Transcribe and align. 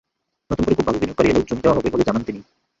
নতুন 0.49 0.63
করে 0.65 0.75
খুব 0.77 0.85
ভালো 0.87 0.97
বিনিয়োগকারী 0.99 1.27
এলেও 1.29 1.47
জমি 1.47 1.61
দেওয়া 1.63 1.77
হবে 1.77 1.89
বলে 1.93 2.07
জানান 2.07 2.23
তিনি। 2.23 2.39